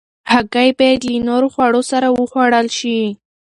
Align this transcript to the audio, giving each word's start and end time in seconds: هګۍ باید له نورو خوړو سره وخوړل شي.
هګۍ 0.31 0.69
باید 0.79 1.01
له 1.07 1.15
نورو 1.27 1.47
خوړو 1.53 1.81
سره 1.91 2.07
وخوړل 2.17 2.67
شي. 2.77 2.99